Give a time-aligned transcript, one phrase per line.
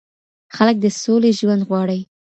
[0.55, 1.99] خلګ د سولې ژوند غواړي